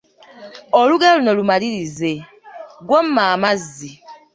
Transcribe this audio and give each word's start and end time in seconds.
Olugero 0.79 1.15
luno 1.19 1.31
lumalirize: 1.39 2.13
Gw'omma 2.87 3.23
amazzi… 3.33 3.89